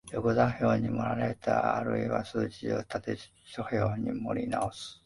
[0.13, 4.99] 横座標に盛られた或る数値を縦座標に盛り直す